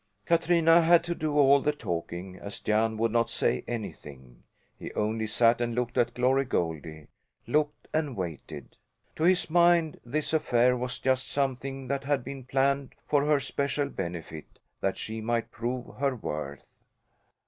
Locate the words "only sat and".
4.93-5.75